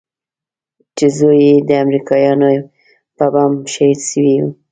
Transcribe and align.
چې 0.97 1.05
زوى 1.17 1.39
يې 1.47 1.55
د 1.67 1.69
امريکايانو 1.83 2.49
په 3.17 3.25
بم 3.33 3.51
شهيد 3.73 3.99
سوى 4.09 4.35
و. 4.43 4.45